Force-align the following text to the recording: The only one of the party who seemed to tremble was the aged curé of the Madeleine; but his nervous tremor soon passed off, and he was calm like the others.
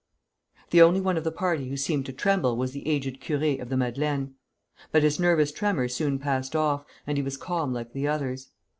The 0.71 0.81
only 0.81 0.99
one 0.99 1.15
of 1.15 1.23
the 1.23 1.31
party 1.31 1.69
who 1.69 1.77
seemed 1.77 2.07
to 2.07 2.11
tremble 2.11 2.57
was 2.57 2.71
the 2.71 2.87
aged 2.87 3.21
curé 3.21 3.61
of 3.61 3.69
the 3.69 3.77
Madeleine; 3.77 4.33
but 4.91 5.03
his 5.03 5.19
nervous 5.19 5.51
tremor 5.51 5.87
soon 5.87 6.17
passed 6.17 6.55
off, 6.55 6.83
and 7.05 7.17
he 7.19 7.23
was 7.23 7.37
calm 7.37 7.71
like 7.71 7.93
the 7.93 8.07
others. 8.07 8.49